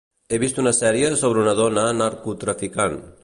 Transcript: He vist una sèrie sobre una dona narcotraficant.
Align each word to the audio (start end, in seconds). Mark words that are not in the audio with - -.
He 0.29 0.37
vist 0.43 0.61
una 0.63 0.71
sèrie 0.77 1.11
sobre 1.21 1.43
una 1.45 1.55
dona 1.61 1.85
narcotraficant. 1.99 2.99